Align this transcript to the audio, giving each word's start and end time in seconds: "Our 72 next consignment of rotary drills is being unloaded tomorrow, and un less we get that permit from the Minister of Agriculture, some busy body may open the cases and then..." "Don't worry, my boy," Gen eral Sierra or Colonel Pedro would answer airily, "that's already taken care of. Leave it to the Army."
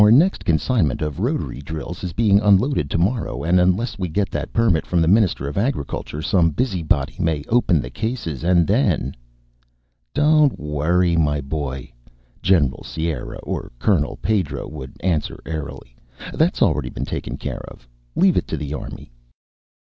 "Our 0.01 0.07
72 0.07 0.17
next 0.19 0.45
consignment 0.45 1.01
of 1.03 1.19
rotary 1.19 1.59
drills 1.61 2.03
is 2.03 2.11
being 2.11 2.39
unloaded 2.39 2.89
tomorrow, 2.89 3.43
and 3.43 3.59
un 3.59 3.75
less 3.77 3.99
we 3.99 4.09
get 4.09 4.31
that 4.31 4.51
permit 4.51 4.83
from 4.87 4.99
the 4.99 5.07
Minister 5.07 5.47
of 5.47 5.59
Agriculture, 5.59 6.23
some 6.23 6.49
busy 6.49 6.81
body 6.81 7.15
may 7.19 7.43
open 7.49 7.79
the 7.83 7.91
cases 7.91 8.43
and 8.43 8.65
then..." 8.65 9.15
"Don't 10.15 10.57
worry, 10.59 11.15
my 11.17 11.39
boy," 11.39 11.91
Gen 12.41 12.71
eral 12.71 12.83
Sierra 12.83 13.37
or 13.43 13.71
Colonel 13.77 14.17
Pedro 14.23 14.67
would 14.69 14.93
answer 15.01 15.39
airily, 15.45 15.95
"that's 16.33 16.63
already 16.63 16.89
taken 16.89 17.37
care 17.37 17.61
of. 17.69 17.87
Leave 18.15 18.37
it 18.37 18.47
to 18.47 18.57
the 18.57 18.73
Army." 18.73 19.11